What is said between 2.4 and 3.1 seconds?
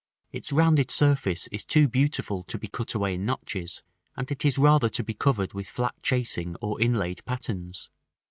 to be cut